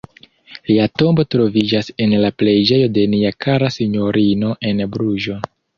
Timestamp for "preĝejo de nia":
2.43-3.35